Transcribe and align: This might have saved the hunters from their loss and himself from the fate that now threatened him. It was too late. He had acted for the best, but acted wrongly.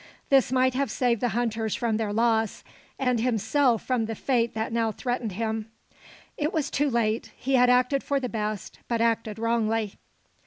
This 0.29 0.51
might 0.51 0.73
have 0.73 0.89
saved 0.89 1.21
the 1.21 1.27
hunters 1.37 1.75
from 1.75 1.97
their 1.97 2.11
loss 2.11 2.63
and 2.97 3.19
himself 3.19 3.85
from 3.85 4.05
the 4.07 4.15
fate 4.15 4.55
that 4.55 4.73
now 4.73 4.91
threatened 4.91 5.33
him. 5.33 5.69
It 6.37 6.51
was 6.51 6.71
too 6.71 6.89
late. 6.89 7.31
He 7.37 7.53
had 7.53 7.69
acted 7.69 8.01
for 8.01 8.19
the 8.19 8.27
best, 8.27 8.79
but 8.87 8.99
acted 8.99 9.37
wrongly. 9.37 9.99